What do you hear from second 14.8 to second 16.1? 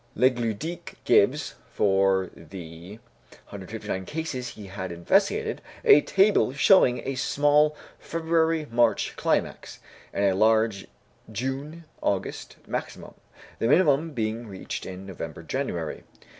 in November January.